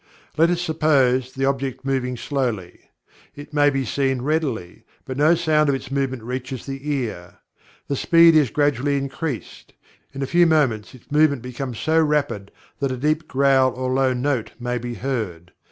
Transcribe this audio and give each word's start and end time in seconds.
Let 0.35 0.49
us 0.49 0.59
suppose 0.59 1.31
the 1.31 1.45
object 1.45 1.85
moving 1.85 2.17
slowly. 2.17 2.89
It 3.35 3.53
may 3.53 3.69
be 3.69 3.85
seen 3.85 4.23
readily, 4.23 4.83
but 5.05 5.15
no 5.15 5.35
sound 5.35 5.69
of 5.69 5.75
its 5.75 5.91
movement 5.91 6.23
reaches 6.23 6.65
the 6.65 6.89
ear. 6.91 7.37
The 7.87 7.95
speed 7.95 8.35
is 8.35 8.49
gradually 8.49 8.97
increased. 8.97 9.73
In 10.11 10.23
a 10.23 10.25
few 10.25 10.47
moments 10.47 10.95
its 10.95 11.11
movement 11.11 11.43
becomes 11.43 11.77
so 11.77 12.01
rapid 12.01 12.49
that 12.79 12.91
a 12.91 12.97
deep 12.97 13.27
growl 13.27 13.73
or 13.75 13.93
low 13.93 14.11
note 14.11 14.53
may 14.59 14.79
be 14.79 14.95
heard. 14.95 15.51